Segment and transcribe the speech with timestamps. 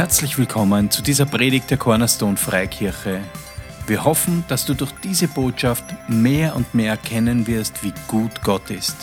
[0.00, 3.20] Herzlich willkommen zu dieser Predigt der Cornerstone Freikirche.
[3.86, 8.70] Wir hoffen, dass du durch diese Botschaft mehr und mehr erkennen wirst, wie gut Gott
[8.70, 8.96] ist.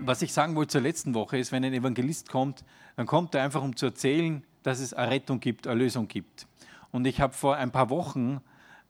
[0.00, 2.64] Was ich sagen wollte zur letzten Woche ist, wenn ein Evangelist kommt,
[2.96, 6.48] dann kommt er einfach, um zu erzählen, dass es eine Rettung gibt, eine Lösung gibt.
[6.90, 8.40] Und ich habe vor ein paar Wochen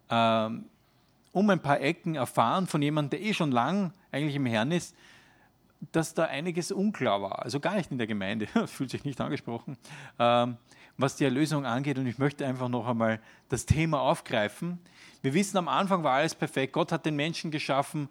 [0.08, 0.48] äh,
[1.32, 4.96] um ein paar Ecken erfahren von jemandem, der eh schon lang eigentlich im Herrn ist,
[5.92, 7.42] dass da einiges unklar war.
[7.42, 9.76] Also gar nicht in der Gemeinde, fühlt sich nicht angesprochen,
[10.18, 10.56] ähm,
[10.96, 11.98] was die Erlösung angeht.
[11.98, 14.78] Und ich möchte einfach noch einmal das Thema aufgreifen.
[15.22, 16.72] Wir wissen, am Anfang war alles perfekt.
[16.72, 18.08] Gott hat den Menschen geschaffen,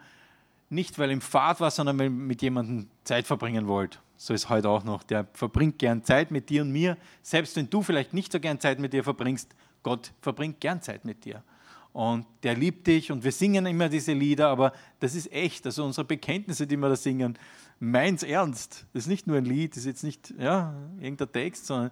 [0.69, 3.99] nicht weil ihm Fahrt war, sondern weil er mit jemandem Zeit verbringen wollte.
[4.17, 5.03] So ist heute auch noch.
[5.03, 6.97] Der verbringt gern Zeit mit dir und mir.
[7.21, 9.53] Selbst wenn du vielleicht nicht so gern Zeit mit dir verbringst,
[9.83, 11.43] Gott verbringt gern Zeit mit dir
[11.97, 15.83] und der liebt dich und wir singen immer diese Lieder, aber das ist echt, also
[15.83, 17.39] unsere Bekenntnisse, die wir da singen,
[17.79, 18.85] meins ernst.
[18.93, 21.89] Das ist nicht nur ein Lied, das ist jetzt nicht ja, irgendein Text, sondern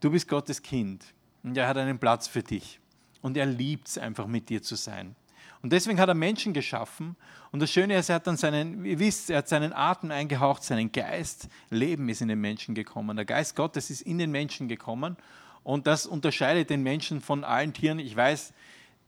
[0.00, 1.04] du bist Gottes Kind
[1.44, 2.80] und er hat einen Platz für dich
[3.22, 5.14] und er liebt es einfach mit dir zu sein.
[5.62, 7.14] Und deswegen hat er Menschen geschaffen.
[7.52, 10.64] Und das Schöne ist, er hat dann seinen, ihr wisst, er hat seinen Atem eingehaucht,
[10.64, 11.48] seinen Geist.
[11.70, 13.16] Leben ist in den Menschen gekommen.
[13.16, 15.16] Der Geist Gottes ist in den Menschen gekommen.
[15.64, 17.98] Und das unterscheidet den Menschen von allen Tieren.
[17.98, 18.52] Ich weiß,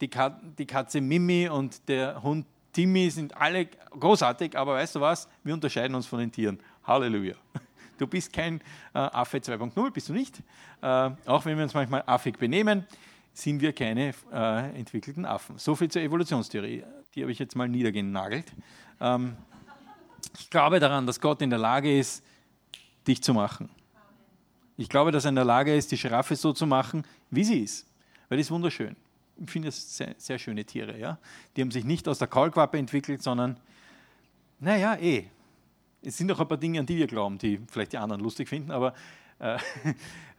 [0.00, 5.00] die, Kat die Katze Mimi und der Hund Timmy sind alle großartig, aber weißt du
[5.00, 5.28] was?
[5.42, 6.58] Wir unterscheiden uns von den Tieren.
[6.84, 7.34] Halleluja.
[7.98, 8.62] Du bist kein
[8.94, 10.38] äh, Affe 2.0, bist du nicht.
[10.80, 12.86] Äh, auch wenn wir uns manchmal affig benehmen,
[13.34, 15.58] sind wir keine äh, entwickelten Affen.
[15.58, 16.82] So viel zur Evolutionstheorie.
[17.14, 18.54] Die habe ich jetzt mal niedergenagelt.
[19.02, 19.36] Ähm,
[20.38, 22.24] ich glaube daran, dass Gott in der Lage ist,
[23.06, 23.68] dich zu machen.
[24.78, 27.60] Ich glaube, dass er in der Lage ist, die Giraffe so zu machen, wie sie
[27.60, 27.86] ist.
[28.30, 28.96] Weil die ist wunderschön
[29.46, 30.98] finde es sehr, sehr, schöne Tiere.
[30.98, 31.18] Ja?
[31.56, 33.58] Die haben sich nicht aus der Kaulquappe entwickelt, sondern,
[34.58, 35.26] naja, eh.
[36.02, 38.48] Es sind auch ein paar Dinge, an die wir glauben, die vielleicht die anderen lustig
[38.48, 38.94] finden, aber
[39.38, 39.58] äh,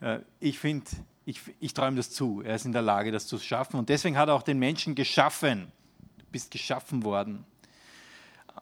[0.00, 0.90] äh, ich finde,
[1.24, 2.42] ich, ich träume das zu.
[2.42, 3.76] Er ist in der Lage, das zu schaffen.
[3.78, 5.70] Und deswegen hat er auch den Menschen geschaffen.
[6.18, 7.44] Du bist geschaffen worden.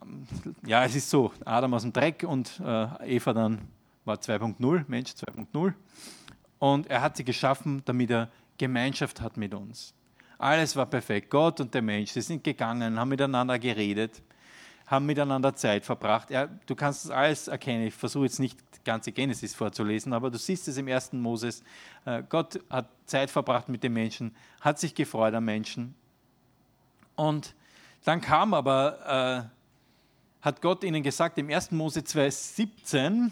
[0.01, 0.27] Ähm,
[0.65, 3.67] ja, es ist so: Adam aus dem Dreck und äh, Eva dann
[4.05, 5.73] war 2.0, Mensch 2.0.
[6.59, 9.93] Und er hat sie geschaffen, damit er Gemeinschaft hat mit uns.
[10.41, 11.29] Alles war perfekt.
[11.29, 14.23] Gott und der Mensch, sie sind gegangen, haben miteinander geredet,
[14.87, 16.31] haben miteinander Zeit verbracht.
[16.31, 17.85] Ja, du kannst das alles erkennen.
[17.85, 21.61] Ich versuche jetzt nicht die ganze Genesis vorzulesen, aber du siehst es im ersten Moses.
[22.05, 25.93] Äh, Gott hat Zeit verbracht mit den Menschen, hat sich gefreut am Menschen.
[27.15, 27.53] Und
[28.03, 29.51] dann kam aber,
[30.41, 31.69] äh, hat Gott ihnen gesagt, im 1.
[31.69, 33.29] Mose 2,17,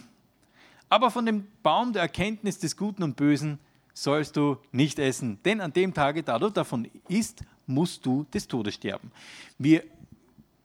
[0.89, 3.57] aber von dem Baum der Erkenntnis des Guten und Bösen
[3.93, 8.47] sollst du nicht essen, denn an dem Tage, da du davon isst, musst du des
[8.47, 9.11] Todes sterben.
[9.57, 9.83] Wir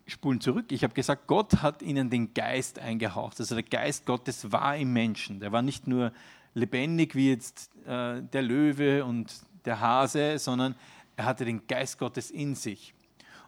[0.06, 0.66] spulen zurück.
[0.70, 3.40] Ich habe gesagt, Gott hat ihnen den Geist eingehaucht.
[3.40, 5.40] Also der Geist Gottes war im Menschen.
[5.40, 6.12] Der war nicht nur
[6.54, 9.32] lebendig wie jetzt äh, der Löwe und
[9.64, 10.74] der Hase, sondern
[11.16, 12.94] er hatte den Geist Gottes in sich.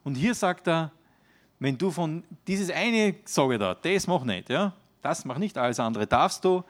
[0.02, 0.92] Und hier sagt er,
[1.58, 4.72] wenn du von dieses eine sage da, das mach nicht, ja,
[5.02, 6.62] das mach nicht, alles andere darfst du,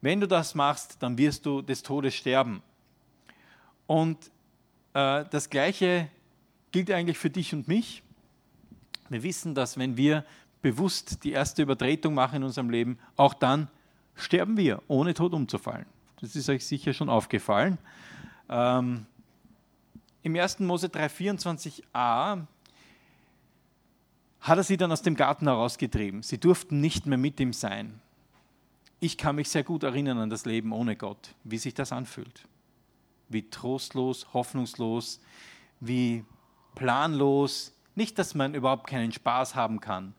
[0.00, 2.62] wenn du das machst, dann wirst du des Todes sterben.
[3.86, 4.30] Und
[4.94, 6.08] äh, das Gleiche
[6.72, 8.02] gilt eigentlich für dich und mich.
[9.08, 10.24] Wir wissen, dass wenn wir
[10.62, 13.68] bewusst die erste Übertretung machen in unserem Leben, auch dann
[14.14, 15.86] sterben wir, ohne tot umzufallen.
[16.20, 17.78] Das ist euch sicher schon aufgefallen.
[18.48, 19.06] Ähm,
[20.22, 20.60] Im 1.
[20.60, 22.46] Mose 3,24a
[24.40, 26.22] hat er sie dann aus dem Garten herausgetrieben.
[26.22, 28.00] Sie durften nicht mehr mit ihm sein
[29.00, 32.48] ich kann mich sehr gut erinnern an das Leben ohne Gott, wie sich das anfühlt.
[33.28, 35.20] Wie trostlos, hoffnungslos,
[35.80, 36.24] wie
[36.74, 37.74] planlos.
[37.94, 40.14] Nicht, dass man überhaupt keinen Spaß haben kann,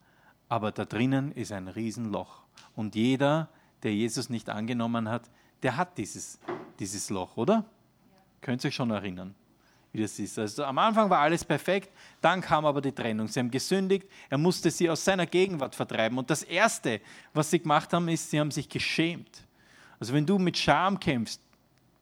[0.50, 2.44] aber da drinnen ist ein Riesenloch.
[2.76, 3.50] Und jeder,
[3.84, 5.30] der Jesus nicht angenommen hat,
[5.64, 6.40] der hat dieses,
[6.80, 7.56] dieses Loch, oder?
[7.56, 7.64] Ja.
[8.42, 9.36] Könnt ihr euch schon erinnern?
[9.98, 10.40] Wie das ist.
[10.40, 11.90] Also am Anfang war alles perfekt,
[12.22, 13.28] dann kam aber die Trennung.
[13.28, 16.18] Sie haben gesündigt, er musste sie aus seiner Gegenwart vertreiben.
[16.18, 17.02] Und das Erste,
[17.34, 19.44] was sie gemacht haben, ist, sie haben sich geschämt.
[20.00, 21.42] Also wenn du mit Scham kämpfst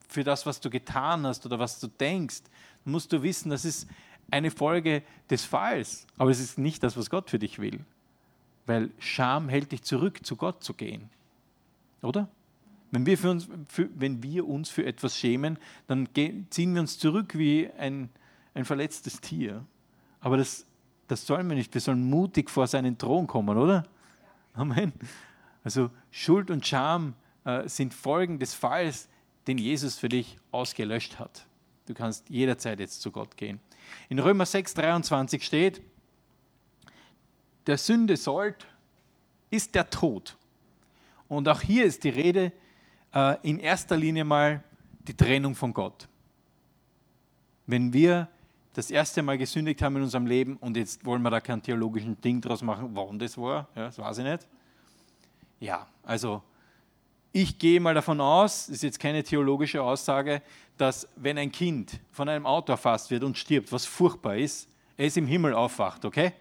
[0.07, 2.41] für das, was du getan hast oder was du denkst,
[2.83, 3.87] musst du wissen, das ist
[4.29, 6.05] eine Folge des Falls.
[6.17, 7.79] Aber es ist nicht das, was Gott für dich will.
[8.65, 11.09] Weil Scham hält dich zurück, zu Gott zu gehen.
[12.01, 12.27] Oder?
[12.91, 16.07] Wenn wir, für uns, für, wenn wir uns für etwas schämen, dann
[16.49, 18.09] ziehen wir uns zurück wie ein,
[18.53, 19.65] ein verletztes Tier.
[20.19, 20.65] Aber das,
[21.07, 21.73] das sollen wir nicht.
[21.73, 23.83] Wir sollen mutig vor seinen Thron kommen, oder?
[24.53, 24.93] Amen.
[25.63, 29.09] Also Schuld und Scham äh, sind Folgen des Falls,
[29.47, 31.47] den Jesus für dich ausgelöscht hat.
[31.87, 33.59] Du kannst jederzeit jetzt zu Gott gehen.
[34.09, 35.81] In Römer 6, 23 steht,
[37.67, 38.67] der Sünde sollt
[39.49, 40.37] ist der Tod.
[41.27, 42.51] Und auch hier ist die Rede
[43.15, 44.63] äh, in erster Linie mal
[45.07, 46.07] die Trennung von Gott.
[47.65, 48.27] Wenn wir
[48.73, 52.19] das erste Mal gesündigt haben in unserem Leben und jetzt wollen wir da kein theologischen
[52.21, 54.45] Ding draus machen, warum das war, ja, das weiß ich nicht.
[55.61, 56.43] Ja, also
[57.31, 60.41] ich gehe mal davon aus, das ist jetzt keine theologische Aussage,
[60.77, 65.17] dass wenn ein Kind von einem Auto erfasst wird und stirbt, was furchtbar ist, ist
[65.17, 66.33] im Himmel aufwacht, okay?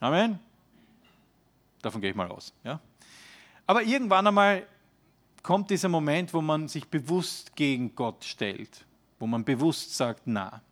[0.00, 0.24] Amen.
[0.24, 0.38] Amen?
[1.80, 2.52] Davon gehe ich mal aus.
[2.64, 2.80] Ja?
[3.66, 4.66] Aber irgendwann einmal
[5.42, 8.84] kommt dieser Moment, wo man sich bewusst gegen Gott stellt,
[9.18, 10.62] wo man bewusst sagt, na.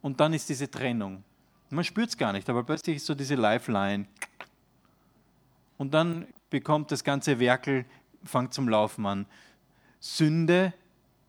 [0.00, 1.24] Und dann ist diese Trennung.
[1.70, 4.06] Man spürt es gar nicht, aber plötzlich ist so diese Lifeline.
[5.76, 7.84] Und dann bekommt das ganze Werkel,
[8.24, 9.26] fängt zum Laufen an.
[10.00, 10.72] Sünde,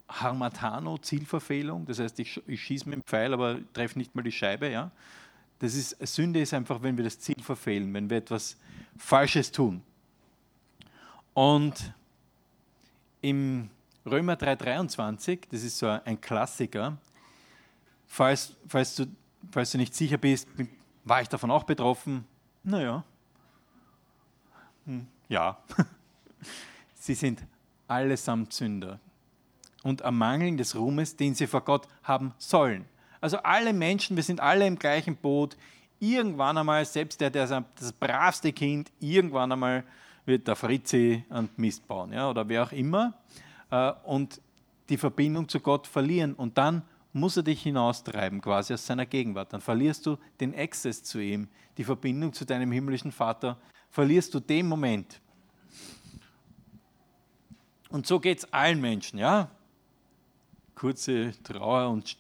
[0.08, 4.32] Harmatano, Zielverfehlung, das heißt, ich, ich schieße mit dem Pfeil, aber treffe nicht mal die
[4.32, 4.70] Scheibe.
[4.70, 4.92] Ja?
[5.60, 8.58] Das ist, Sünde ist einfach, wenn wir das Ziel verfehlen, wenn wir etwas
[8.98, 9.82] Falsches tun.
[11.34, 11.94] Und
[13.22, 13.70] im
[14.06, 16.98] Römer 3,23, das ist so ein Klassiker,
[18.08, 19.06] falls, falls, du,
[19.52, 20.48] falls du nicht sicher bist,
[21.04, 22.26] war ich davon auch betroffen?
[22.64, 23.04] Naja,
[24.90, 25.58] hm, ja.
[26.96, 27.44] Sie sind
[27.88, 29.00] allesamt Sünder
[29.84, 32.86] und ermangeln des Ruhmes, den sie vor Gott haben sollen.
[33.22, 35.58] Also alle Menschen, wir sind alle im gleichen Boot.
[36.00, 39.84] Irgendwann einmal, selbst der, der das bravste Kind, irgendwann einmal
[40.26, 43.14] wird der Fritzi an Mist bauen ja, oder wer auch immer
[43.72, 44.42] äh, und
[44.90, 46.34] die Verbindung zu Gott verlieren.
[46.34, 46.84] Und dann
[47.14, 49.54] muss er dich hinaustreiben, quasi aus seiner Gegenwart.
[49.54, 53.58] Dann verlierst du den Access zu ihm, die Verbindung zu deinem himmlischen Vater,
[53.90, 55.20] verlierst du den Moment.
[57.90, 59.50] Und so geht es allen Menschen, ja.
[60.76, 62.18] Kurze Trauer und ich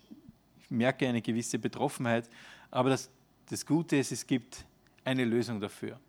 [0.69, 2.29] merke eine gewisse Betroffenheit,
[2.71, 3.09] aber das,
[3.49, 4.65] das Gute ist, es gibt
[5.05, 5.99] eine Lösung dafür.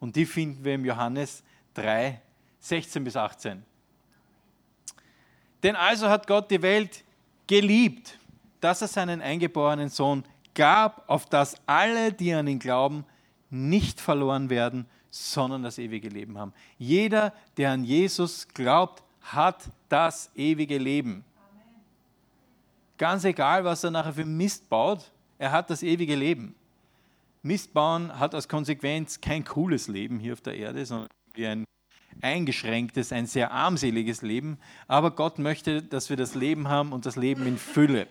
[0.00, 1.42] Und die finden wir im Johannes
[1.74, 2.20] 3,
[2.60, 3.62] 16 bis 18.
[5.62, 7.04] Denn also hat Gott die Welt
[7.46, 8.18] geliebt,
[8.60, 13.04] dass er seinen eingeborenen Sohn gab, auf dass alle, die an ihn glauben,
[13.50, 16.52] nicht verloren werden, sondern das ewige Leben haben.
[16.78, 21.24] Jeder, der an Jesus glaubt, hat das ewige Leben.
[22.98, 26.54] Ganz egal, was er nachher für Mist baut, er hat das ewige Leben.
[27.46, 31.64] Mist bauen hat als Konsequenz kein cooles Leben hier auf der Erde, sondern ein
[32.20, 34.58] eingeschränktes, ein sehr armseliges Leben.
[34.88, 38.08] Aber Gott möchte, dass wir das Leben haben und das Leben in Fülle.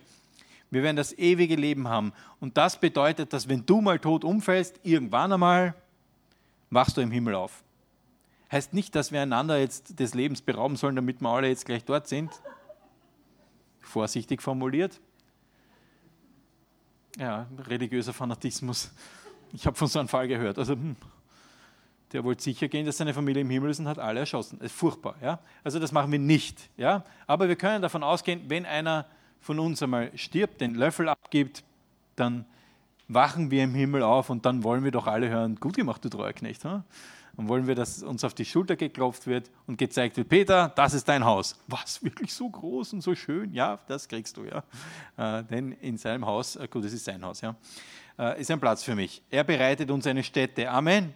[0.72, 2.14] Wir werden das ewige Leben haben.
[2.40, 5.76] Und das bedeutet, dass wenn du mal tot umfällst, irgendwann einmal
[6.70, 7.64] wachst du im Himmel auf.
[8.52, 11.84] Heißt nicht, dass wir einander jetzt des Lebens berauben sollen, damit wir alle jetzt gleich
[11.84, 12.32] dort sind.
[13.80, 15.00] Vorsichtig formuliert.
[17.18, 18.92] Ja, religiöser Fanatismus.
[19.54, 20.58] Ich habe von so einem Fall gehört.
[20.58, 20.96] Also, hm,
[22.16, 24.58] der wollte sicher gehen, dass seine Familie im Himmel ist und hat alle erschossen.
[24.60, 25.16] Das ist furchtbar.
[25.22, 25.40] Ja?
[25.64, 26.70] Also das machen wir nicht.
[26.78, 27.04] Ja?
[27.28, 29.06] Aber wir können davon ausgehen, wenn einer
[29.42, 31.64] von uns einmal stirbt, den Löffel abgibt,
[32.16, 32.46] dann
[33.08, 36.10] wachen wir im Himmel auf und dann wollen wir doch alle hören, gut gemacht, du
[36.10, 36.64] treuer Knecht.
[36.64, 36.84] Hm?
[37.38, 40.94] Dann wollen wir, dass uns auf die Schulter geklopft wird und gezeigt wird, Peter, das
[40.94, 41.60] ist dein Haus.
[41.68, 43.54] Was, wirklich so groß und so schön?
[43.54, 44.64] Ja, das kriegst du, ja.
[45.18, 47.56] Äh, denn in seinem Haus, äh, gut, es ist sein Haus, ja,
[48.18, 49.22] äh, ist ein Platz für mich.
[49.30, 50.70] Er bereitet uns eine Stätte.
[50.70, 51.04] Amen.
[51.04, 51.14] Amen.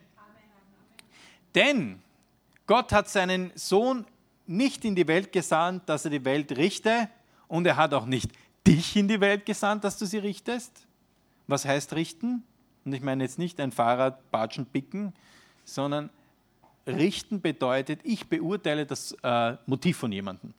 [1.56, 2.00] Denn
[2.68, 4.06] Gott hat seinen Sohn
[4.46, 7.10] nicht in die Welt gesandt, dass er die Welt richte,
[7.48, 8.32] und er hat auch nicht
[8.66, 10.86] dich in die Welt gesandt, dass du sie richtest.
[11.48, 12.44] Was heißt richten?
[12.86, 15.14] Und ich meine jetzt nicht ein Fahrrad batschen, picken,
[15.66, 16.10] sondern
[16.86, 20.54] richten bedeutet, ich beurteile das äh, Motiv von jemandem.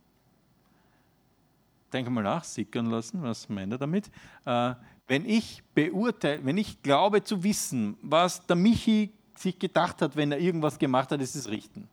[1.92, 4.11] Denke mal nach, sickern lassen, was meint er damit?
[4.44, 4.75] Äh,
[5.11, 10.31] wenn ich beurteile, wenn ich glaube zu wissen, was der Michi sich gedacht hat, wenn
[10.31, 11.88] er irgendwas gemacht hat, ist es richten.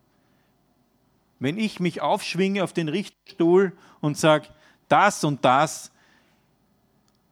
[1.40, 4.48] Wenn ich mich aufschwinge auf den Richtstuhl und sage,
[4.88, 5.92] das und das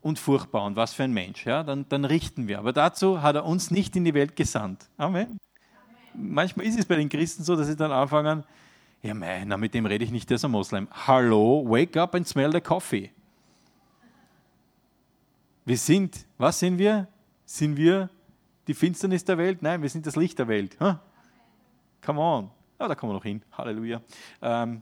[0.01, 2.59] und furchtbar und was für ein Mensch, ja, dann, dann richten wir.
[2.59, 4.89] Aber dazu hat er uns nicht in die Welt gesandt.
[4.97, 5.37] Amen
[6.17, 8.43] manchmal ist es bei den Christen so, dass sie dann anfangen,
[9.01, 10.87] ja, mei, na, mit dem rede ich nicht, der ist ein Moslem.
[11.07, 13.11] Hallo, wake up and smell the coffee.
[15.65, 17.07] Wir sind, was sind wir?
[17.43, 18.09] Sind wir
[18.67, 19.61] die Finsternis der Welt?
[19.61, 20.77] Nein, wir sind das Licht der Welt.
[20.79, 20.95] Huh?
[22.03, 22.51] Come on.
[22.79, 23.41] Ja, da kommen wir noch hin.
[23.51, 24.01] Halleluja.
[24.41, 24.81] Ähm,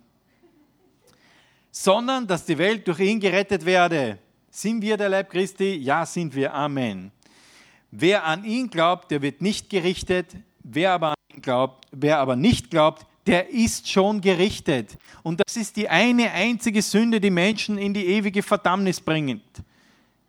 [1.72, 4.20] sondern, dass die Welt durch ihn gerettet werde.
[4.50, 5.76] Sind wir der Leib Christi?
[5.76, 6.54] Ja, sind wir.
[6.54, 7.12] Amen.
[7.90, 10.36] Wer an ihn glaubt, der wird nicht gerichtet.
[10.64, 14.98] Wer aber glaubt, wer aber nicht glaubt, der ist schon gerichtet.
[15.24, 19.64] Und das ist die eine einzige Sünde, die Menschen in die ewige Verdammnis bringt,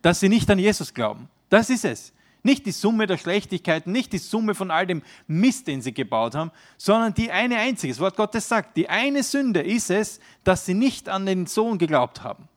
[0.05, 1.29] dass sie nicht an Jesus glauben.
[1.49, 2.13] Das ist es.
[2.43, 6.35] Nicht die Summe der Schlechtigkeiten, nicht die Summe von all dem Mist, den sie gebaut
[6.35, 7.91] haben, sondern die eine einzige.
[7.91, 11.79] Das Wort Gottes sagt, die eine Sünde ist es, dass sie nicht an den Sohn
[11.79, 12.47] geglaubt haben.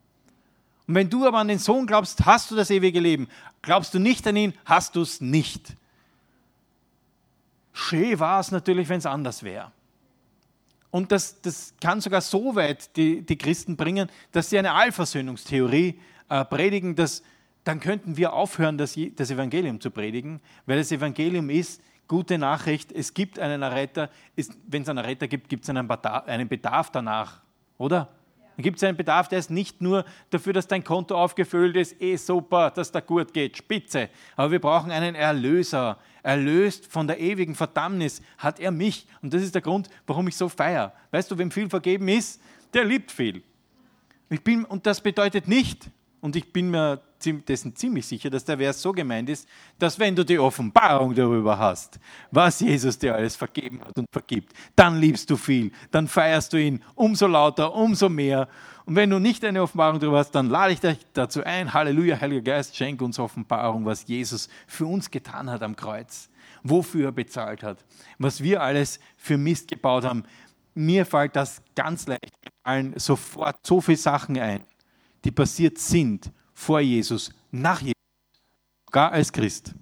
[0.86, 3.28] Und wenn du aber an den Sohn glaubst, hast du das ewige Leben.
[3.62, 5.74] Glaubst du nicht an ihn, hast du es nicht.
[7.72, 9.72] Schön war es natürlich, wenn es anders wäre.
[10.90, 15.98] Und das, das kann sogar so weit die, die Christen bringen, dass sie eine Allversöhnungstheorie
[16.28, 17.22] äh, predigen, dass
[17.68, 22.90] dann könnten wir aufhören, das, das Evangelium zu predigen, weil das Evangelium ist, gute Nachricht,
[22.92, 24.08] es gibt einen Erretter,
[24.66, 27.42] wenn es einen Erretter gibt, gibt es einen, einen Bedarf danach,
[27.76, 28.08] oder?
[28.56, 32.00] Dann gibt es einen Bedarf, der ist nicht nur dafür, dass dein Konto aufgefüllt ist,
[32.00, 34.08] eh super, dass da gut geht, spitze.
[34.34, 35.98] Aber wir brauchen einen Erlöser.
[36.22, 39.06] Erlöst von der ewigen Verdammnis hat er mich.
[39.20, 40.94] Und das ist der Grund, warum ich so feiere.
[41.10, 42.40] Weißt du, wem viel vergeben ist,
[42.72, 43.42] der liebt viel.
[44.30, 48.58] Ich bin, und das bedeutet nicht, und ich bin mir dessen ziemlich sicher, dass der
[48.58, 49.48] Vers so gemeint ist,
[49.78, 51.98] dass wenn du die Offenbarung darüber hast,
[52.30, 56.56] was Jesus dir alles vergeben hat und vergibt, dann liebst du viel, dann feierst du
[56.56, 58.48] ihn umso lauter, umso mehr.
[58.86, 62.20] Und wenn du nicht eine Offenbarung darüber hast, dann lade ich dich dazu ein, Halleluja,
[62.20, 66.30] Heiliger Geist, schenk uns Offenbarung, was Jesus für uns getan hat am Kreuz,
[66.62, 67.84] wofür er bezahlt hat,
[68.18, 70.24] was wir alles für Mist gebaut haben.
[70.74, 72.32] Mir fällt das ganz leicht
[72.62, 74.62] allen sofort so viele Sachen ein,
[75.24, 77.94] die passiert sind vor Jesus, nach Jesus,
[78.90, 79.74] gar als Christ.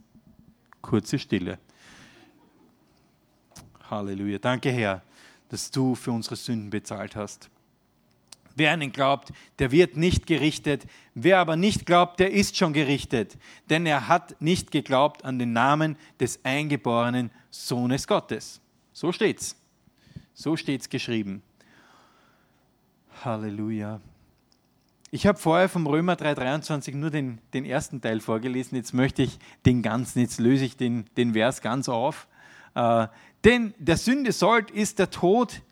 [0.83, 1.59] Kurze Stille.
[3.91, 4.39] Halleluja.
[4.39, 5.03] Danke, Herr,
[5.49, 7.49] dass du für unsere Sünden bezahlt hast.
[8.55, 10.87] Wer einen glaubt, der wird nicht gerichtet.
[11.15, 13.39] Wer aber nicht glaubt, der ist schon gerichtet.
[13.71, 18.61] Denn er hat nicht geglaubt an den Namen des eingeborenen Sohnes Gottes.
[18.93, 19.57] So steht's.
[20.35, 21.43] So steht's geschrieben.
[23.25, 24.01] Halleluja.
[25.17, 28.77] Ich habe vorher vom Römer 3,23 nur den, den ersten Teil vorgelesen.
[28.77, 32.29] Jetzt möchte ich den ganzen, jetzt löse ich den, den Vers ganz auf.
[32.75, 33.07] Äh,
[33.43, 35.63] denn der Sünde Sold ist der Tod,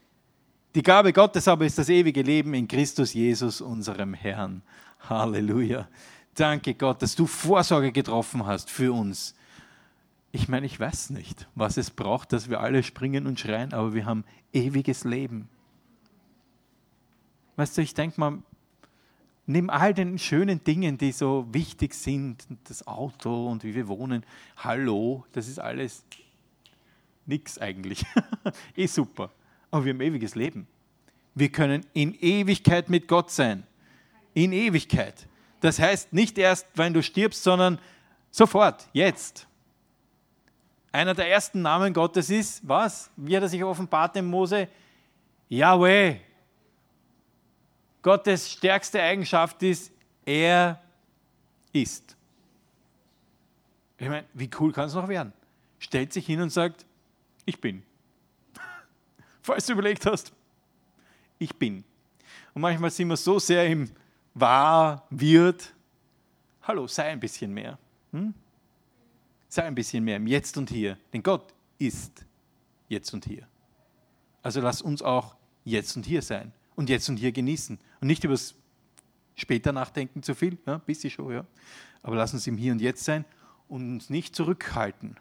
[0.74, 4.62] die Gabe Gottes aber ist das ewige Leben in Christus Jesus, unserem Herrn.
[5.10, 5.88] Halleluja.
[6.34, 9.34] Danke Gott, dass du Vorsorge getroffen hast für uns.
[10.32, 13.92] Ich meine, ich weiß nicht, was es braucht, dass wir alle springen und schreien, aber
[13.92, 14.24] wir haben
[14.54, 15.50] ewiges Leben.
[17.56, 18.38] Weißt du, ich denke mal,
[19.46, 24.24] neben all den schönen Dingen, die so wichtig sind, das Auto und wie wir wohnen,
[24.56, 26.04] hallo, das ist alles
[27.26, 28.04] nichts eigentlich.
[28.76, 29.30] eh super.
[29.70, 30.66] Aber wir haben ewiges Leben.
[31.34, 33.64] Wir können in Ewigkeit mit Gott sein.
[34.34, 35.26] In Ewigkeit.
[35.60, 37.78] Das heißt nicht erst, wenn du stirbst, sondern
[38.30, 39.46] sofort, jetzt.
[40.92, 43.10] Einer der ersten Namen Gottes ist, was?
[43.16, 44.68] Wie hat er sich offenbart dem Mose?
[45.48, 46.18] Yahweh,
[48.04, 49.90] Gottes stärkste Eigenschaft ist,
[50.26, 50.78] er
[51.72, 52.14] ist.
[53.96, 55.32] Ich meine, wie cool kann es noch werden?
[55.78, 56.84] Stellt sich hin und sagt,
[57.46, 57.82] ich bin.
[59.42, 60.34] Falls du überlegt hast,
[61.38, 61.82] ich bin.
[62.52, 63.90] Und manchmal sind wir so sehr im
[64.34, 65.72] War, wird.
[66.62, 67.78] Hallo, sei ein bisschen mehr.
[68.12, 68.34] Hm?
[69.48, 70.98] Sei ein bisschen mehr im Jetzt und Hier.
[71.10, 72.26] Denn Gott ist
[72.86, 73.48] jetzt und hier.
[74.42, 77.78] Also lass uns auch jetzt und hier sein und jetzt und hier genießen.
[78.04, 78.54] Und nicht über das
[79.34, 81.46] später nachdenken zu viel, ja, bisschen schon, ja.
[82.02, 83.24] Aber lass uns im Hier und Jetzt sein
[83.66, 85.16] und uns nicht zurückhalten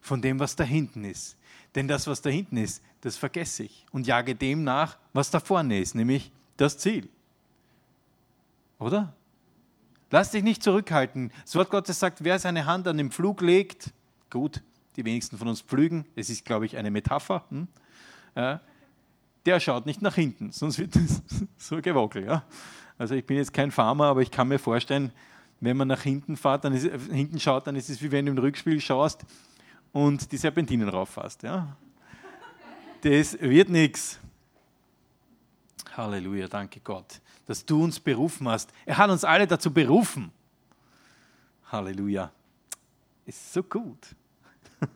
[0.00, 1.36] von dem, was da hinten ist.
[1.74, 5.40] Denn das, was da hinten ist, das vergesse ich und jage dem nach, was da
[5.40, 7.08] vorne ist, nämlich das Ziel.
[8.78, 9.12] Oder?
[10.12, 11.32] Lass dich nicht zurückhalten.
[11.42, 13.92] Das Wort Gottes sagt, wer seine Hand an den Flug legt,
[14.30, 14.62] gut,
[14.94, 17.66] die wenigsten von uns pflügen, es ist, glaube ich, eine Metapher, hm?
[18.36, 18.60] ja,
[19.46, 21.22] der schaut nicht nach hinten, sonst wird es
[21.56, 22.26] so gewackelt.
[22.26, 22.44] Ja?
[22.96, 25.12] Also ich bin jetzt kein Farmer, aber ich kann mir vorstellen,
[25.60, 28.32] wenn man nach hinten fährt, dann ist, hinten schaut, dann ist es wie wenn du
[28.32, 29.24] im Rückspiel schaust
[29.92, 31.42] und die Serpentinen rauffasst.
[31.42, 31.76] Ja?
[33.02, 34.18] Das wird nichts.
[35.96, 38.70] Halleluja, danke Gott, dass du uns berufen hast.
[38.86, 40.30] Er hat uns alle dazu berufen.
[41.70, 42.30] Halleluja.
[43.26, 44.14] Ist so gut.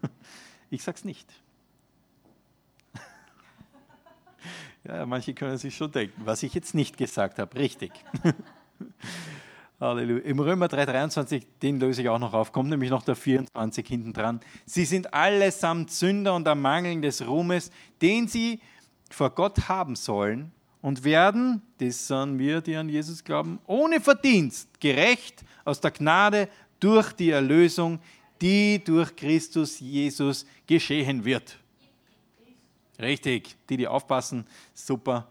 [0.70, 1.30] Ich sag's nicht.
[4.84, 7.56] Ja, manche können sich schon denken, was ich jetzt nicht gesagt habe.
[7.56, 7.92] Richtig.
[9.80, 10.24] Halleluja.
[10.24, 14.12] Im Römer 3,23, den löse ich auch noch auf, kommt nämlich noch der 24 hinten
[14.12, 14.40] dran.
[14.64, 17.70] Sie sind allesamt Sünder und ermangeln des Ruhmes,
[18.00, 18.60] den sie
[19.10, 24.80] vor Gott haben sollen und werden, das sind wir, die an Jesus glauben, ohne Verdienst
[24.80, 26.48] gerecht aus der Gnade
[26.80, 28.00] durch die Erlösung,
[28.40, 31.58] die durch Christus Jesus geschehen wird.
[33.02, 35.28] Richtig, die, die aufpassen, super.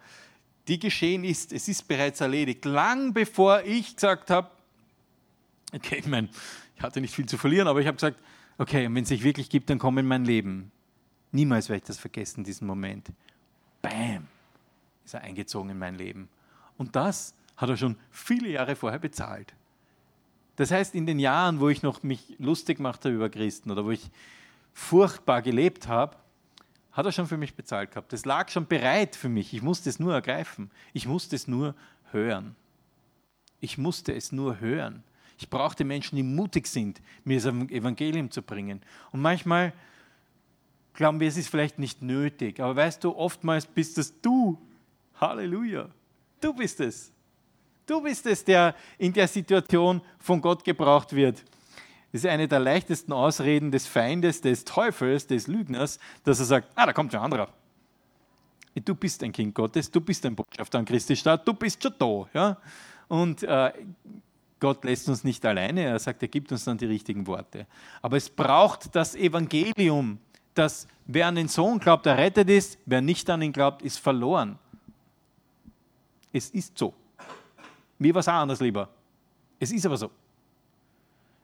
[0.68, 2.66] Die geschehen ist, es ist bereits erledigt.
[2.66, 4.52] Lang bevor ich gesagt habe,
[5.74, 6.30] okay, ich meine,
[6.82, 8.20] Ich hatte nicht viel zu verlieren, aber ich habe gesagt,
[8.58, 10.72] okay, wenn es sich wirklich gibt, dann komm in mein Leben.
[11.32, 13.12] Niemals werde ich das vergessen, diesen Moment.
[13.84, 14.26] Bam,
[15.06, 16.28] ist er eingezogen in mein Leben.
[16.80, 19.54] Und das hat er schon viele Jahre vorher bezahlt.
[20.56, 23.86] Das heißt, in den Jahren, wo ich noch mich lustig gemacht habe über Christen oder
[23.86, 24.10] wo ich
[24.74, 26.16] furchtbar gelebt habe,
[26.92, 28.12] hat er schon für mich bezahlt gehabt.
[28.12, 29.54] Das lag schon bereit für mich.
[29.54, 30.72] Ich musste es nur ergreifen.
[30.94, 31.76] Ich musste es nur
[32.12, 32.56] hören.
[33.60, 35.04] Ich musste es nur hören.
[35.38, 38.82] Ich brauchte Menschen, die mutig sind, mir das Evangelium zu bringen.
[39.12, 39.74] Und manchmal
[40.94, 42.60] glauben wir, es ist vielleicht nicht nötig.
[42.60, 44.60] Aber weißt du, oftmals bist es du.
[45.20, 45.90] Halleluja.
[46.42, 47.12] Du bist es.
[47.86, 51.44] Du bist es, der in der Situation von Gott gebraucht wird.
[52.12, 56.86] Ist eine der leichtesten Ausreden des Feindes, des Teufels, des Lügners, dass er sagt, ah,
[56.86, 57.48] da kommt ein anderer.
[58.86, 61.94] Du bist ein Kind Gottes, du bist ein Botschafter an Christi Stadt, du bist schon
[61.98, 62.28] da.
[62.34, 62.58] Ja?
[63.08, 63.72] Und äh,
[64.60, 67.66] Gott lässt uns nicht alleine, er sagt, er gibt uns dann die richtigen Worte.
[68.02, 70.20] Aber es braucht das Evangelium,
[70.54, 74.60] dass wer an den Sohn glaubt, errettet ist, wer nicht an ihn glaubt, ist verloren.
[76.32, 76.94] Es ist so.
[77.98, 78.90] Mir war es auch anders lieber.
[79.60, 80.12] Es ist aber so.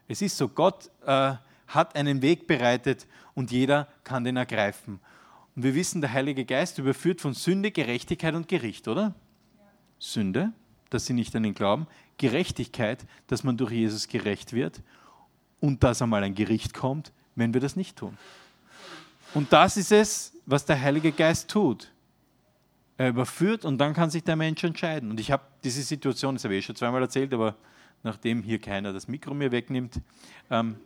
[0.07, 1.33] Es ist so, Gott äh,
[1.67, 4.99] hat einen Weg bereitet und jeder kann den ergreifen.
[5.55, 9.15] Und wir wissen, der Heilige Geist überführt von Sünde, Gerechtigkeit und Gericht, oder?
[9.57, 9.65] Ja.
[9.99, 10.53] Sünde,
[10.89, 11.87] dass sie nicht an ihn glauben.
[12.17, 14.81] Gerechtigkeit, dass man durch Jesus gerecht wird.
[15.59, 18.17] Und dass einmal ein Gericht kommt, wenn wir das nicht tun.
[19.33, 21.91] Und das ist es, was der Heilige Geist tut.
[22.97, 25.11] Er überführt und dann kann sich der Mensch entscheiden.
[25.11, 27.55] Und ich habe diese Situation, das habe ich eh schon zweimal erzählt, aber
[28.03, 30.01] nachdem hier keiner das Mikro mir wegnimmt.
[30.49, 30.77] Ähm,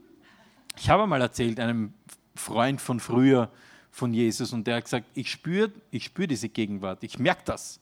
[0.77, 1.93] ich habe mal erzählt einem
[2.35, 3.51] Freund von früher
[3.91, 7.79] von Jesus und der hat gesagt, ich spüre ich spür diese Gegenwart, ich merke das,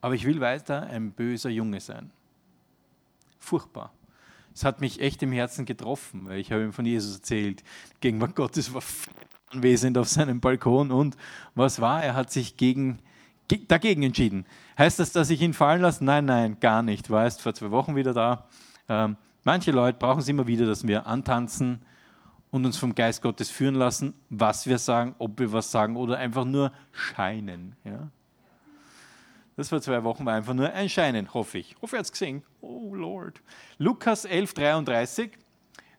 [0.00, 2.10] aber ich will weiter ein böser Junge sein.
[3.40, 3.92] Furchtbar.
[4.54, 7.62] Es hat mich echt im Herzen getroffen, weil ich habe ihm von Jesus erzählt.
[8.00, 8.82] Gegenwart Gottes war
[9.50, 11.16] anwesend auf seinem Balkon und
[11.54, 12.02] was war?
[12.02, 12.98] Er hat sich gegen,
[13.68, 14.46] dagegen entschieden.
[14.76, 16.04] Heißt das, dass ich ihn fallen lasse?
[16.04, 17.10] Nein, nein, gar nicht.
[17.10, 18.46] War erst vor zwei Wochen wieder da.
[18.88, 21.80] Ähm, manche Leute brauchen es immer wieder, dass wir antanzen
[22.50, 26.18] und uns vom Geist Gottes führen lassen, was wir sagen, ob wir was sagen oder
[26.18, 27.76] einfach nur scheinen.
[27.84, 28.08] Ja?
[29.56, 31.76] Das vor zwei Wochen war einfach nur ein Scheinen, hoffe ich.
[31.82, 32.42] Hoffe, ihr habt es gesehen.
[32.60, 33.42] Oh Lord.
[33.78, 35.32] Lukas 11, 33.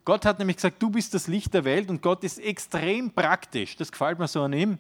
[0.06, 3.76] Gott hat nämlich gesagt, du bist das Licht der Welt und Gott ist extrem praktisch.
[3.76, 4.80] Das gefällt mir so an ihm.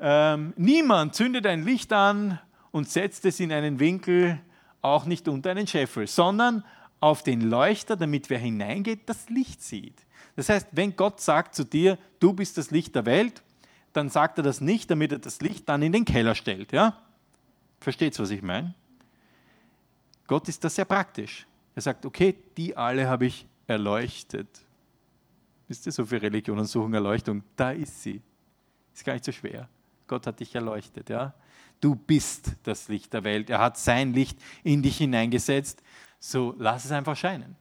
[0.00, 2.40] Ähm, niemand zündet ein Licht an
[2.72, 4.40] und setzt es in einen Winkel,
[4.82, 6.64] auch nicht unter einen Scheffel, sondern
[7.00, 10.06] auf den Leuchter, damit wer hineingeht, das Licht sieht.
[10.36, 13.42] Das heißt, wenn Gott sagt zu dir, du bist das Licht der Welt,
[13.92, 16.72] dann sagt er das nicht, damit er das Licht dann in den Keller stellt.
[16.72, 16.98] Ja?
[17.80, 18.74] Versteht was ich meine?
[20.26, 21.46] Gott ist das sehr praktisch.
[21.74, 24.48] Er sagt, okay, die alle habe ich erleuchtet.
[25.66, 27.42] Wisst ihr, so viel Religionen suchen Erleuchtung.
[27.56, 28.20] Da ist sie.
[28.94, 29.68] Ist gar nicht so schwer.
[30.06, 31.08] Gott hat dich erleuchtet.
[31.08, 31.34] Ja?
[31.80, 33.50] Du bist das Licht der Welt.
[33.50, 35.82] Er hat sein Licht in dich hineingesetzt.
[36.20, 37.56] So, lass es einfach scheinen.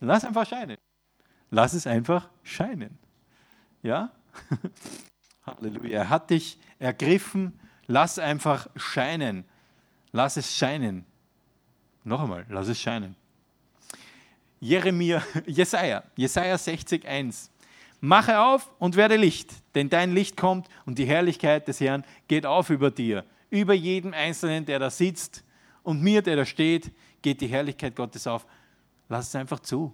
[0.00, 0.76] Lass einfach scheinen.
[1.50, 2.98] Lass es einfach scheinen.
[3.82, 4.10] Ja?
[5.46, 6.00] Halleluja.
[6.00, 7.58] Er hat dich ergriffen.
[7.86, 9.44] Lass einfach scheinen.
[10.10, 11.06] Lass es scheinen.
[12.04, 13.14] Noch einmal, lass es scheinen.
[14.60, 17.50] Jeremia, Jesaja, Jesaja 60, 1.
[18.00, 22.46] Mache auf und werde Licht, denn dein Licht kommt und die Herrlichkeit des Herrn geht
[22.46, 25.44] auf über dir, über jeden Einzelnen, der da sitzt
[25.84, 26.90] und mir, der da steht
[27.22, 28.46] geht die Herrlichkeit Gottes auf.
[29.08, 29.92] Lass es einfach zu.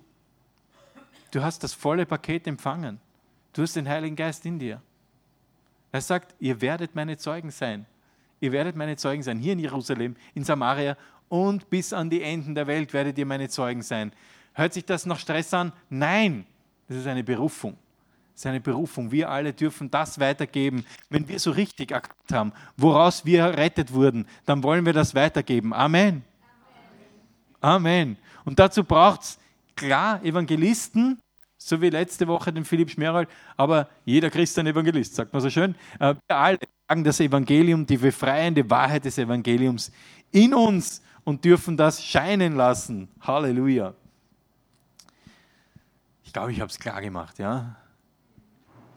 [1.30, 3.00] Du hast das volle Paket empfangen.
[3.52, 4.80] Du hast den Heiligen Geist in dir.
[5.92, 7.86] Er sagt, ihr werdet meine Zeugen sein.
[8.40, 9.38] Ihr werdet meine Zeugen sein.
[9.38, 10.96] Hier in Jerusalem, in Samaria
[11.28, 14.12] und bis an die Enden der Welt werdet ihr meine Zeugen sein.
[14.54, 15.72] Hört sich das nach Stress an?
[15.90, 16.46] Nein,
[16.88, 17.76] das ist eine Berufung.
[18.32, 19.10] Das ist eine Berufung.
[19.10, 20.84] Wir alle dürfen das weitergeben.
[21.10, 25.72] Wenn wir so richtig erkannt haben, woraus wir errettet wurden, dann wollen wir das weitergeben.
[25.74, 26.22] Amen.
[27.60, 28.16] Amen.
[28.44, 29.38] Und dazu braucht es
[29.74, 31.20] klar Evangelisten,
[31.56, 35.42] so wie letzte Woche den Philipp Schmerold, aber jeder Christ ist ein Evangelist, sagt man
[35.42, 35.74] so schön.
[35.98, 39.92] Äh, wir alle sagen das Evangelium, die befreiende Wahrheit des Evangeliums
[40.30, 43.08] in uns und dürfen das scheinen lassen.
[43.20, 43.94] Halleluja.
[46.24, 47.76] Ich glaube, ich habe es klar gemacht, ja.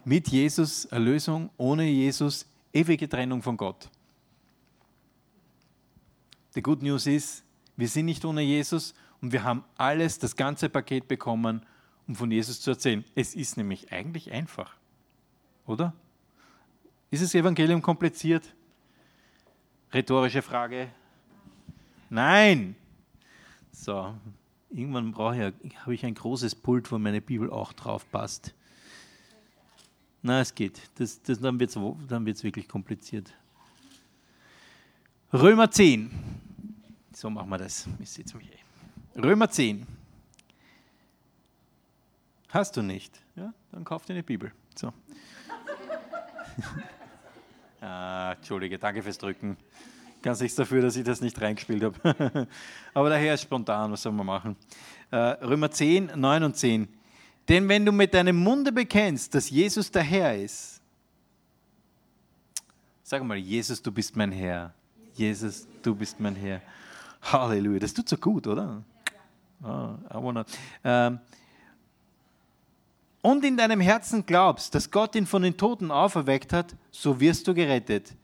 [0.04, 3.88] Mit Jesus Erlösung, ohne Jesus ewige Trennung von Gott.
[6.54, 7.44] Die Good News ist,
[7.76, 11.64] wir sind nicht ohne Jesus und wir haben alles, das ganze Paket bekommen,
[12.06, 13.04] um von Jesus zu erzählen.
[13.14, 14.74] Es ist nämlich eigentlich einfach,
[15.66, 15.92] oder?
[17.10, 18.54] Ist das Evangelium kompliziert?
[19.92, 20.88] Rhetorische Frage.
[22.08, 22.74] Nein.
[23.70, 24.14] So,
[24.74, 28.54] Irgendwann brauche ich, habe ich ein großes Pult, wo meine Bibel auch drauf passt.
[30.22, 30.80] Na, es geht.
[30.94, 33.34] Das, das, dann wird es dann wird's wirklich kompliziert.
[35.32, 36.10] Römer 10.
[37.14, 37.86] So machen wir das.
[39.16, 39.86] Römer 10.
[42.48, 43.20] Hast du nicht?
[43.36, 44.52] Ja, dann kauf dir eine Bibel.
[44.74, 44.92] So.
[47.80, 49.56] ah, Entschuldige, danke fürs Drücken.
[50.22, 52.48] Ganz nichts dafür, dass ich das nicht reingespielt habe.
[52.94, 54.56] Aber daher ist spontan, was soll man machen?
[55.10, 56.88] Äh, Römer 10, 9 und 10.
[57.48, 60.80] Denn wenn du mit deinem Munde bekennst, dass Jesus der Herr ist,
[63.02, 64.72] sag mal, Jesus, du bist mein Herr.
[65.14, 66.62] Jesus, du bist mein Herr.
[67.22, 68.82] Halleluja, das tut so gut, oder?
[69.62, 70.44] Oh,
[70.84, 71.20] ähm,
[73.22, 77.46] und in deinem Herzen glaubst, dass Gott ihn von den Toten auferweckt hat, so wirst
[77.46, 78.16] du gerettet.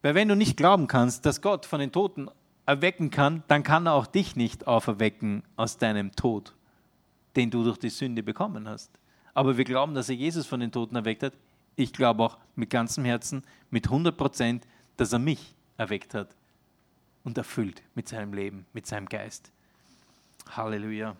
[0.00, 2.30] Weil wenn du nicht glauben kannst, dass Gott von den Toten
[2.64, 6.54] erwecken kann, dann kann er auch dich nicht auferwecken aus deinem Tod,
[7.36, 8.90] den du durch die Sünde bekommen hast.
[9.34, 11.34] Aber wir glauben, dass er Jesus von den Toten erweckt hat.
[11.76, 14.66] Ich glaube auch mit ganzem Herzen, mit 100 Prozent,
[14.96, 16.34] dass er mich erweckt hat
[17.28, 19.52] und erfüllt mit seinem Leben, mit seinem Geist.
[20.50, 21.14] Halleluja.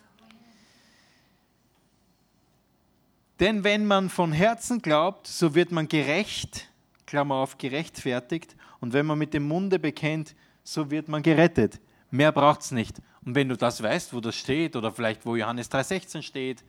[3.41, 6.71] Denn wenn man von Herzen glaubt, so wird man gerecht,
[7.05, 8.57] Klammer auf, gerechtfertigt.
[8.81, 11.79] Und wenn man mit dem Munde bekennt, so wird man gerettet.
[12.11, 13.03] Mehr braucht es nicht.
[13.27, 16.65] Und wenn du das weißt, wo das steht, oder vielleicht wo Johannes 3,16 steht,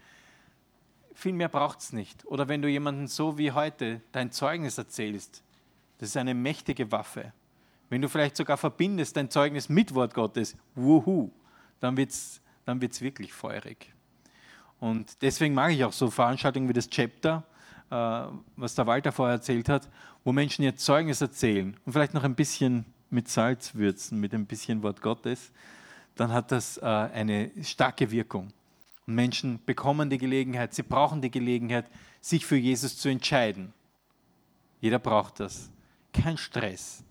[1.13, 2.25] viel mehr braucht es nicht.
[2.25, 5.43] Oder wenn du jemanden so wie heute dein Zeugnis erzählst,
[5.97, 7.32] das ist eine mächtige Waffe.
[7.89, 11.32] Wenn du vielleicht sogar verbindest dein Zeugnis mit Wort Gottes, wuhu,
[11.80, 13.91] dann wird es dann wird's wirklich feurig.
[14.80, 17.43] Und deswegen mag ich auch so Veranstaltungen wie das Chapter,
[17.89, 17.95] äh,
[18.56, 19.89] was der Walter vorher erzählt hat,
[20.23, 24.45] wo Menschen ihr Zeugnis erzählen und vielleicht noch ein bisschen mit Salz würzen, mit ein
[24.45, 25.52] bisschen Wort Gottes,
[26.15, 28.54] dann hat das äh, eine starke Wirkung.
[29.08, 31.86] Und Menschen bekommen die Gelegenheit, sie brauchen die Gelegenheit,
[32.21, 33.73] sich für Jesus zu entscheiden.
[34.80, 35.71] Jeder braucht das.
[36.13, 37.04] Kein Stress.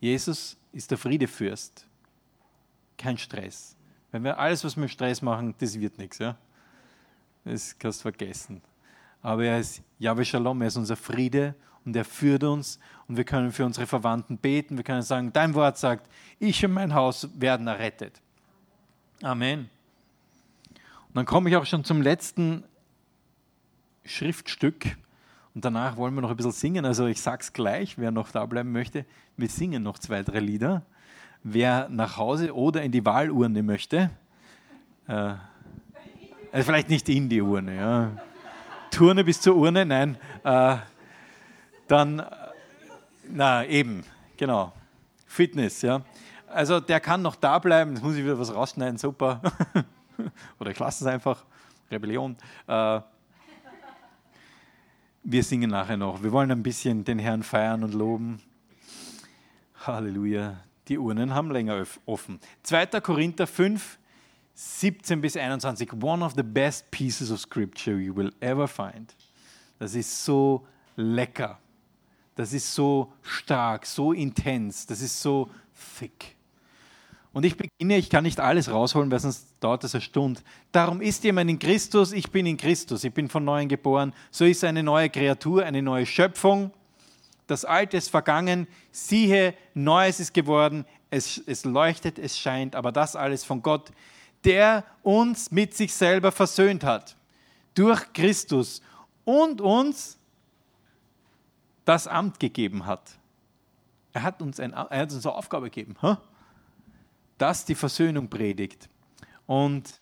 [0.00, 1.86] Jesus ist der Friedefürst.
[2.96, 3.76] Kein Stress.
[4.10, 6.18] Wenn wir alles, was wir Stress machen, das wird nichts.
[6.18, 6.36] Ja?
[7.44, 8.62] Das kannst du vergessen.
[9.22, 13.24] Aber er ist Yahweh Shalom, er ist unser Friede und er führt uns und wir
[13.24, 14.76] können für unsere Verwandten beten.
[14.76, 18.20] Wir können sagen, dein Wort sagt, ich und mein Haus werden errettet.
[19.22, 19.68] Amen.
[21.08, 22.64] Und dann komme ich auch schon zum letzten
[24.04, 24.96] Schriftstück
[25.54, 26.84] und danach wollen wir noch ein bisschen singen.
[26.84, 29.04] Also ich sage es gleich, wer noch da bleiben möchte,
[29.36, 30.82] wir singen noch zwei, drei Lieder.
[31.42, 34.10] Wer nach Hause oder in die Wahlurne möchte,
[35.08, 35.34] äh,
[36.52, 38.10] also vielleicht nicht in die Urne, ja.
[38.90, 40.18] Turne bis zur Urne, nein.
[40.44, 40.76] Äh,
[41.88, 42.22] dann,
[43.28, 44.04] na eben,
[44.36, 44.72] genau.
[45.26, 46.02] Fitness, ja.
[46.48, 49.40] Also der kann noch da bleiben, jetzt muss ich wieder was rausschneiden, super.
[50.58, 51.44] Oder ich lasse es einfach.
[51.90, 52.36] Rebellion.
[52.66, 53.00] Äh,
[55.22, 56.22] wir singen nachher noch.
[56.22, 58.40] Wir wollen ein bisschen den Herrn feiern und loben.
[59.86, 60.60] Halleluja.
[60.88, 62.40] Die Urnen haben länger offen.
[62.64, 62.86] 2.
[63.00, 63.98] Korinther 5,
[64.54, 69.14] 17 bis 21, one of the best pieces of scripture you will ever find.
[69.78, 71.58] Das ist so lecker.
[72.34, 75.50] Das ist so stark, so intens, das ist so
[75.98, 76.36] thick.
[77.32, 80.40] Und ich beginne, ich kann nicht alles rausholen, weil sonst dauert das eine Stunde.
[80.72, 84.12] Darum ist jemand in Christus, ich bin in Christus, ich bin von neuem geboren.
[84.32, 86.72] So ist eine neue Kreatur, eine neue Schöpfung.
[87.46, 93.16] Das Alte ist vergangen, siehe, Neues ist geworden, es, es leuchtet, es scheint, aber das
[93.16, 93.90] alles von Gott,
[94.44, 97.16] der uns mit sich selber versöhnt hat,
[97.74, 98.82] durch Christus
[99.24, 100.18] und uns
[101.84, 103.18] das Amt gegeben hat.
[104.12, 105.96] Er hat uns, ein, er hat uns eine Aufgabe gegeben,
[107.40, 108.90] dass die Versöhnung predigt.
[109.46, 109.98] Und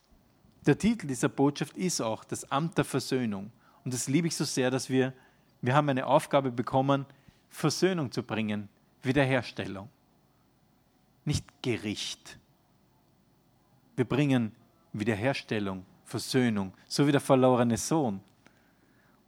[0.66, 3.52] der Titel dieser Botschaft ist auch das Amt der Versöhnung.
[3.84, 5.12] Und das liebe ich so sehr, dass wir,
[5.62, 7.06] wir haben eine Aufgabe bekommen,
[7.48, 8.68] Versöhnung zu bringen,
[9.02, 9.88] Wiederherstellung,
[11.24, 12.40] nicht Gericht.
[13.94, 14.52] Wir bringen
[14.92, 18.20] Wiederherstellung, Versöhnung, so wie der verlorene Sohn,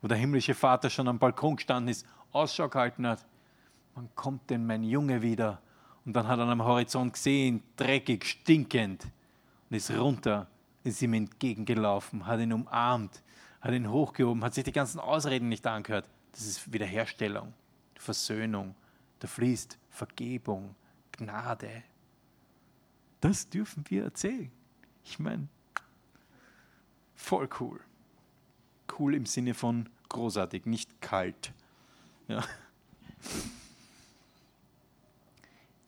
[0.02, 3.24] wo der himmlische Vater schon am Balkon gestanden ist, Ausschau gehalten hat.
[3.94, 5.62] Wann kommt denn mein Junge wieder?
[6.10, 9.04] Und dann hat er am Horizont gesehen, dreckig, stinkend,
[9.70, 10.48] und ist runter,
[10.82, 13.22] ist ihm entgegengelaufen, hat ihn umarmt,
[13.60, 16.08] hat ihn hochgehoben, hat sich die ganzen Ausreden nicht angehört.
[16.32, 17.54] Das ist Wiederherstellung,
[17.94, 18.74] Versöhnung.
[19.20, 20.74] Da fließt Vergebung,
[21.12, 21.84] Gnade.
[23.20, 24.50] Das dürfen wir erzählen.
[25.04, 25.46] Ich meine,
[27.14, 27.78] voll cool.
[28.98, 31.52] Cool im Sinne von großartig, nicht kalt.
[32.26, 32.42] Ja.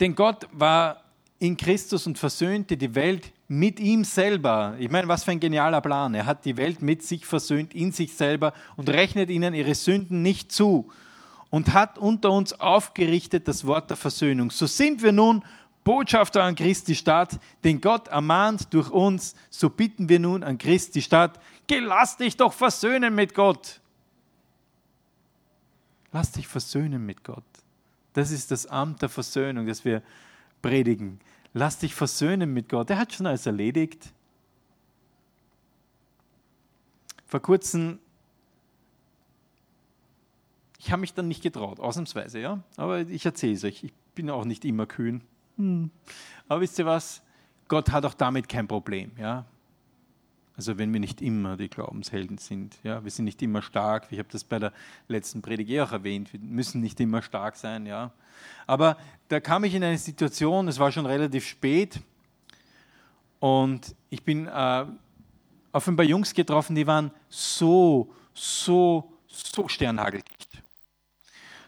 [0.01, 1.03] Denn Gott war
[1.39, 4.77] in Christus und versöhnte die Welt mit ihm selber.
[4.79, 6.15] Ich meine, was für ein genialer Plan.
[6.15, 10.23] Er hat die Welt mit sich versöhnt, in sich selber und rechnet ihnen ihre Sünden
[10.23, 10.91] nicht zu
[11.51, 14.51] und hat unter uns aufgerichtet das Wort der Versöhnung.
[14.51, 15.45] So sind wir nun
[15.85, 21.03] Botschafter an Christi Stadt, den Gott ermahnt durch uns, so bitten wir nun an Christi
[21.03, 23.81] Stadt, geh, lass dich doch versöhnen mit Gott.
[26.13, 27.45] Lass dich versöhnen mit Gott.
[28.13, 30.03] Das ist das Amt der Versöhnung, das wir
[30.61, 31.21] predigen.
[31.55, 32.91] Lass dich versöhnen mit Gott.
[32.91, 34.13] Er hat schon alles erledigt.
[37.27, 37.99] Vor kurzem,
[40.79, 42.63] ich habe mich dann nicht getraut, ausnahmsweise, ja.
[42.77, 43.85] Aber ich erzähle es euch.
[43.85, 45.23] Ich bin auch nicht immer kühn.
[45.57, 45.91] Hm.
[46.49, 47.23] Aber wisst ihr was?
[47.69, 49.47] Gott hat auch damit kein Problem, ja.
[50.57, 52.77] Also wenn wir nicht immer die Glaubenshelden sind.
[52.83, 53.03] Ja?
[53.03, 54.09] Wir sind nicht immer stark.
[54.11, 54.73] Ich habe das bei der
[55.09, 56.33] letzten Predigt eh auch erwähnt.
[56.33, 57.87] Wir müssen nicht immer stark sein.
[57.87, 58.13] Ja?
[58.67, 58.97] Aber
[59.29, 62.01] da kam ich in eine Situation, es war schon relativ spät
[63.41, 64.85] und ich bin äh,
[65.73, 70.63] auf ein paar Jungs getroffen, die waren so, so, so sternhageldicht.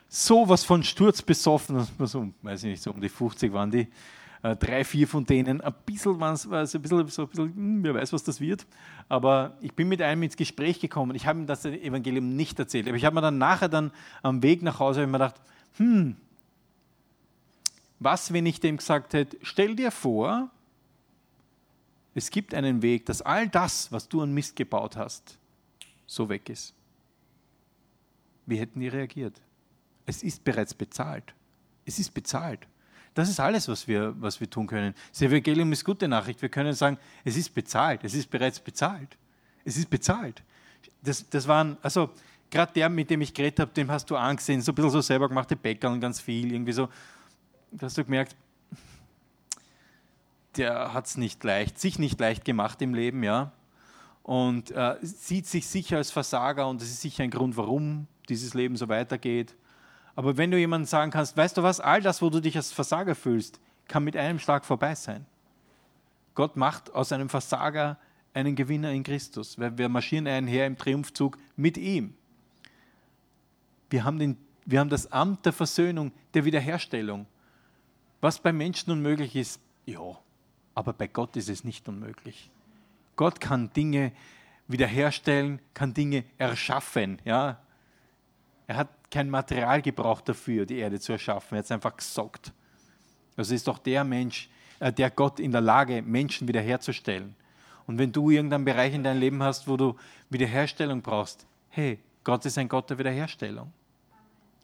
[0.09, 3.88] So was von Sturz besoffen, so, weiß ich nicht, so um die 50 waren die
[4.44, 7.83] äh, drei, vier von denen, ein bisschen war es ein bisschen, so ein bisschen, hm,
[7.83, 8.66] wer weiß, was das wird.
[9.09, 11.16] Aber ich bin mit einem ins Gespräch gekommen.
[11.16, 12.87] Ich habe ihm das Evangelium nicht erzählt.
[12.87, 13.90] Aber ich habe mir dann nachher dann
[14.22, 15.40] am Weg nach Hause immer gedacht,
[15.78, 16.16] hm,
[17.98, 20.50] was, wenn ich dem gesagt hätte, stell dir vor,
[22.14, 25.38] es gibt einen Weg, dass all das, was du an Mist gebaut hast,
[26.07, 26.74] so weg ist.
[28.44, 29.40] Wie hätten die reagiert?
[30.04, 31.35] Es ist bereits bezahlt.
[31.87, 32.68] Es ist bezahlt.
[33.14, 34.94] Das ist alles, was wir, was wir tun können.
[35.12, 36.42] Das Evangelium ist gute Nachricht.
[36.42, 38.03] Wir können sagen, es ist bezahlt.
[38.03, 39.16] Es ist bereits bezahlt.
[39.64, 40.42] Es ist bezahlt.
[41.03, 42.11] Das, das waren, also
[42.50, 45.00] gerade der, mit dem ich geredet habe, dem hast du angesehen, so ein bisschen so
[45.00, 46.88] selber gemachte Bäcker und ganz viel, irgendwie so.
[47.70, 48.37] Da hast du gemerkt,
[50.57, 53.53] der hat es nicht leicht, sich nicht leicht gemacht im Leben, ja.
[54.22, 58.55] Und äh, sieht sich sicher als Versager und das ist sicher ein Grund, warum dieses
[58.55, 59.55] Leben so weitergeht.
[60.16, 62.72] Aber wenn du jemandem sagen kannst, weißt du was, all das, wo du dich als
[62.72, 65.27] Versager fühlst, kann mit einem Schlag vorbei sein.
[66.35, 67.98] Gott macht aus einem Versager
[68.33, 69.59] einen Gewinner in Christus.
[69.59, 72.14] Wir marschieren einher im Triumphzug mit ihm.
[73.90, 77.27] Wir haben, den, wir haben das Amt der Versöhnung, der Wiederherstellung.
[78.20, 80.18] Was bei Menschen unmöglich ist, ja,
[80.74, 82.50] aber bei Gott ist es nicht unmöglich.
[83.16, 84.12] Gott kann Dinge
[84.66, 87.20] wiederherstellen, kann Dinge erschaffen.
[87.24, 87.61] Ja?
[88.66, 91.57] Er hat kein Material gebraucht dafür, die Erde zu erschaffen.
[91.57, 92.53] Er hat es einfach gesagt.
[93.37, 94.48] Also ist doch der Mensch,
[94.81, 97.35] äh, der Gott in der Lage, Menschen wiederherzustellen.
[97.87, 99.96] Und wenn du irgendeinen Bereich in deinem Leben hast, wo du
[100.31, 103.72] Wiederherstellung brauchst, hey, Gott ist ein Gott der Wiederherstellung.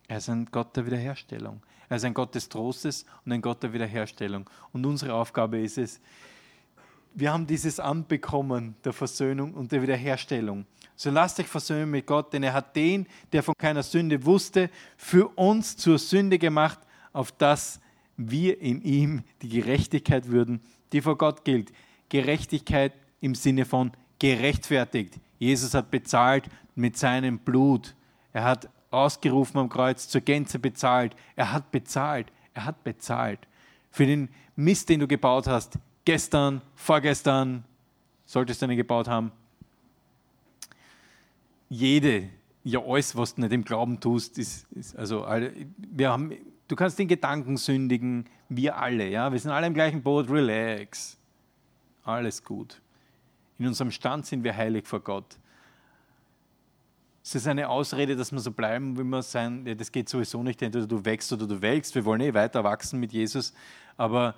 [0.08, 1.62] Er ist ein Gott der Wiederherstellung.
[1.88, 4.48] Er ist ein Gott des Trostes und ein Gott der Wiederherstellung.
[4.72, 6.00] Und unsere Aufgabe ist es,
[7.14, 10.66] wir haben dieses Amt bekommen der Versöhnung und der Wiederherstellung.
[10.96, 14.70] So lasst euch versöhnen mit Gott, denn er hat den, der von keiner Sünde wusste,
[14.96, 16.78] für uns zur Sünde gemacht,
[17.12, 17.80] auf dass
[18.16, 20.60] wir in ihm die Gerechtigkeit würden,
[20.92, 21.72] die vor Gott gilt.
[22.10, 25.18] Gerechtigkeit im Sinne von gerechtfertigt.
[25.38, 27.94] Jesus hat bezahlt mit seinem Blut.
[28.32, 31.16] Er hat ausgerufen am Kreuz, zur Gänze bezahlt.
[31.36, 32.30] Er hat bezahlt.
[32.52, 33.40] Er hat bezahlt.
[33.90, 37.64] Für den Mist, den du gebaut hast, gestern, vorgestern,
[38.24, 39.32] solltest du einen gebaut haben,
[41.68, 42.28] jede,
[42.64, 45.26] ja alles, was du nicht im Glauben tust, ist, ist also
[45.76, 46.32] wir haben,
[46.68, 51.16] du kannst den Gedanken sündigen, wir alle, ja, wir sind alle im gleichen Boot, relax,
[52.02, 52.80] alles gut.
[53.58, 55.36] In unserem Stand sind wir heilig vor Gott.
[57.22, 59.66] Es ist eine Ausrede, dass wir so bleiben, wie wir sein.
[59.66, 60.62] Ja, das geht sowieso nicht.
[60.62, 61.94] Entweder du wächst oder du welkst.
[61.94, 63.52] Wir wollen eh weiter wachsen mit Jesus.
[63.98, 64.34] Aber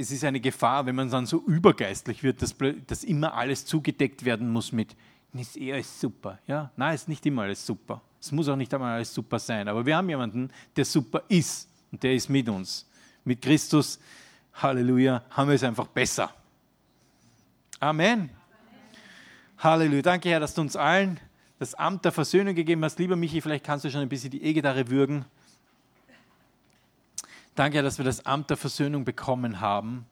[0.00, 2.54] es ist eine Gefahr, wenn man dann so übergeistlich wird, dass,
[2.86, 4.96] dass immer alles zugedeckt werden muss mit
[5.34, 6.38] ist eh alles super.
[6.46, 6.70] Ja?
[6.76, 8.00] Nein, ist nicht immer alles super.
[8.20, 9.68] Es muss auch nicht einmal alles super sein.
[9.68, 12.86] Aber wir haben jemanden, der super ist und der ist mit uns.
[13.24, 14.00] Mit Christus,
[14.54, 16.34] Halleluja, haben wir es einfach besser.
[17.78, 18.30] Amen.
[19.58, 20.02] Halleluja.
[20.02, 21.20] Danke, Herr, dass du uns allen
[21.58, 22.98] das Amt der Versöhnung gegeben hast.
[22.98, 25.24] Lieber Michi, vielleicht kannst du schon ein bisschen die E-Gitarre würgen.
[27.60, 30.06] Danke, Herr, dass wir das Amt der Versöhnung bekommen haben.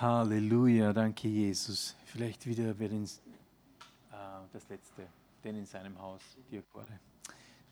[0.00, 1.94] Halleluja, danke Jesus.
[2.04, 4.16] Vielleicht wieder wer den, äh,
[4.52, 5.06] das letzte,
[5.44, 6.98] den in seinem Haus, die Akkorde.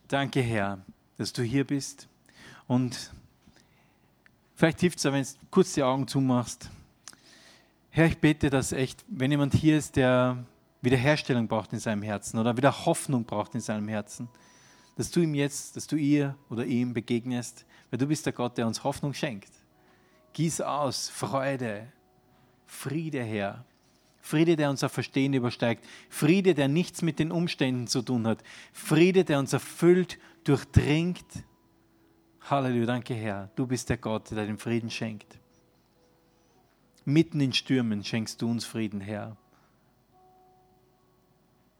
[0.07, 0.79] Danke, Herr,
[1.17, 2.07] dass du hier bist.
[2.65, 3.11] Und
[4.55, 6.69] vielleicht hilft es wenn du kurz die Augen zumachst.
[7.89, 10.45] Herr, ich bete, dass echt, wenn jemand hier ist, der
[10.81, 14.29] Wiederherstellung braucht in seinem Herzen oder wieder Hoffnung braucht in seinem Herzen,
[14.99, 18.57] dass du ihm jetzt, dass du ihr oder ihm begegnest, weil du bist der Gott,
[18.57, 19.49] der uns Hoffnung schenkt.
[20.33, 21.87] Gieß aus Freude,
[22.65, 23.63] Friede, Herr.
[24.19, 25.85] Friede, der unser Verstehen übersteigt.
[26.09, 28.43] Friede, der nichts mit den Umständen zu tun hat.
[28.73, 31.45] Friede, der uns erfüllt, durchdringt.
[32.41, 33.49] Halleluja, danke Herr.
[33.55, 35.39] Du bist der Gott, der den Frieden schenkt.
[37.05, 39.37] Mitten in Stürmen schenkst du uns Frieden, Herr.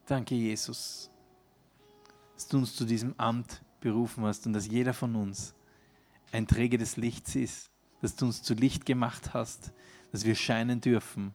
[0.05, 1.12] Danke, Jesus,
[2.39, 5.54] dass du uns zu diesem Amt berufen hast und dass jeder von uns
[6.32, 7.69] ein Träger des Lichts ist,
[8.02, 9.73] dass du uns zu Licht gemacht hast,
[10.13, 11.34] dass wir scheinen dürfen,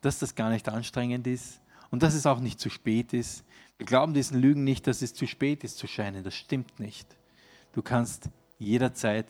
[0.00, 1.60] dass das gar nicht anstrengend ist
[1.92, 3.44] und dass es auch nicht zu spät ist.
[3.76, 6.24] Wir glauben diesen Lügen nicht, dass es zu spät ist zu scheinen.
[6.24, 7.16] Das stimmt nicht.
[7.72, 8.28] Du kannst
[8.58, 9.28] jederzeit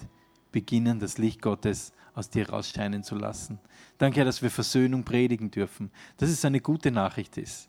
[0.52, 3.58] beginnen, das Licht Gottes aus dir rausscheinen zu lassen.
[3.98, 7.68] Danke, dass wir Versöhnung predigen dürfen, dass es eine gute Nachricht ist.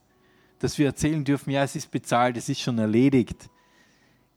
[0.60, 3.50] Dass wir erzählen dürfen, ja, es ist bezahlt, es ist schon erledigt.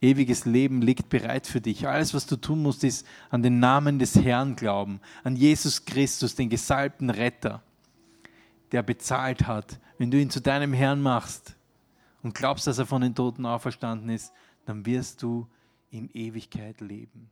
[0.01, 1.87] Ewiges Leben liegt bereit für dich.
[1.87, 6.35] Alles, was du tun musst, ist an den Namen des Herrn glauben, an Jesus Christus,
[6.35, 7.63] den gesalbten Retter,
[8.73, 9.79] der bezahlt hat.
[9.99, 11.55] Wenn du ihn zu deinem Herrn machst
[12.23, 14.33] und glaubst, dass er von den Toten auferstanden ist,
[14.65, 15.47] dann wirst du
[15.91, 17.31] in Ewigkeit leben.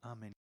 [0.00, 0.32] Amen.